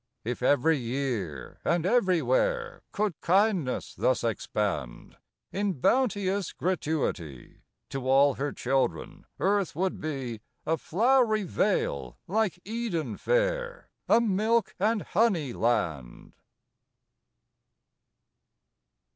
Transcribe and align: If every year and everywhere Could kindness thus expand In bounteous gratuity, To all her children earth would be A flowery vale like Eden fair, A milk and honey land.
If 0.23 0.41
every 0.41 0.79
year 0.79 1.59
and 1.63 1.85
everywhere 1.85 2.81
Could 2.91 3.21
kindness 3.21 3.93
thus 3.93 4.23
expand 4.23 5.15
In 5.51 5.73
bounteous 5.73 6.53
gratuity, 6.53 7.61
To 7.89 8.09
all 8.09 8.33
her 8.33 8.51
children 8.51 9.27
earth 9.39 9.75
would 9.75 9.99
be 10.01 10.41
A 10.65 10.77
flowery 10.79 11.43
vale 11.43 12.17
like 12.27 12.59
Eden 12.65 13.15
fair, 13.15 13.91
A 14.09 14.19
milk 14.19 14.73
and 14.79 15.03
honey 15.03 15.53
land. 15.53 16.33